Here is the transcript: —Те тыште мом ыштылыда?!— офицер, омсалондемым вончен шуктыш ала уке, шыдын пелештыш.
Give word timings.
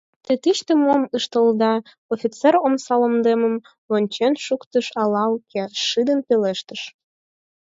—Те 0.25 0.33
тыште 0.43 0.73
мом 0.85 1.01
ыштылыда?!— 1.17 1.73
офицер, 2.13 2.53
омсалондемым 2.65 3.55
вончен 3.89 4.33
шуктыш 4.45 4.87
ала 5.01 5.23
уке, 5.35 5.63
шыдын 5.87 6.19
пелештыш. 6.27 6.81